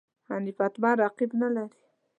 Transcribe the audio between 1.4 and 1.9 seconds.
نه لري.